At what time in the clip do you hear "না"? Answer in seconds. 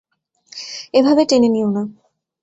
1.71-1.83